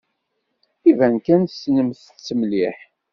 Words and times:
Iban 0.89 1.15
kan 1.25 1.41
tessnem-tt 1.45 2.27
mliḥ. 2.39 2.77